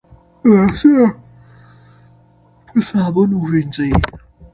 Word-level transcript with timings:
لاسونه 0.51 1.05
په 2.67 2.77
صابون 2.87 3.29
ووينځئ 3.35 3.91